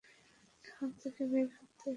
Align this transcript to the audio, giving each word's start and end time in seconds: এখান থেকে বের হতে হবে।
এখান 0.59 0.89
থেকে 1.01 1.21
বের 1.31 1.47
হতে 1.55 1.75
হবে। 1.75 1.89